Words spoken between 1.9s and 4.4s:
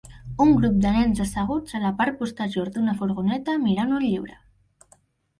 part posterior d'una furgoneta mirant un llibre.